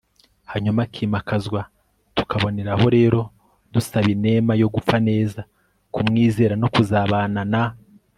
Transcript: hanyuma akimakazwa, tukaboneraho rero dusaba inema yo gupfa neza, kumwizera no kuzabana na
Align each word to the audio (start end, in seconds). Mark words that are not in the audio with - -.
hanyuma 0.51 0.79
akimakazwa, 0.87 1.61
tukaboneraho 2.15 2.85
rero 2.97 3.21
dusaba 3.73 4.07
inema 4.15 4.51
yo 4.61 4.67
gupfa 4.75 4.97
neza, 5.09 5.41
kumwizera 5.93 6.53
no 6.61 6.67
kuzabana 6.73 7.41
na 7.53 7.63